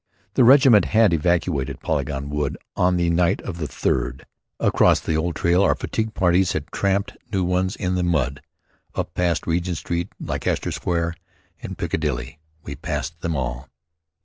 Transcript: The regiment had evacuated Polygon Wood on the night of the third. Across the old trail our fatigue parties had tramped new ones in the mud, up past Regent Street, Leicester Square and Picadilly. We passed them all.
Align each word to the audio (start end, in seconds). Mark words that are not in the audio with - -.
The 0.33 0.43
regiment 0.43 0.85
had 0.85 1.13
evacuated 1.13 1.79
Polygon 1.79 2.31
Wood 2.31 2.57
on 2.75 2.97
the 2.97 3.11
night 3.11 3.39
of 3.43 3.59
the 3.59 3.67
third. 3.67 4.25
Across 4.59 5.01
the 5.01 5.13
old 5.15 5.35
trail 5.35 5.61
our 5.61 5.75
fatigue 5.75 6.15
parties 6.15 6.53
had 6.53 6.65
tramped 6.71 7.15
new 7.31 7.43
ones 7.43 7.75
in 7.75 7.93
the 7.93 8.01
mud, 8.01 8.41
up 8.95 9.13
past 9.13 9.45
Regent 9.45 9.77
Street, 9.77 10.07
Leicester 10.19 10.71
Square 10.71 11.13
and 11.61 11.77
Picadilly. 11.77 12.39
We 12.63 12.75
passed 12.77 13.21
them 13.21 13.35
all. 13.35 13.69